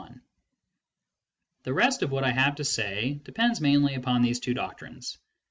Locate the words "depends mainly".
3.23-3.93